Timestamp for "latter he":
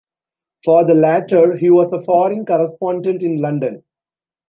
0.95-1.69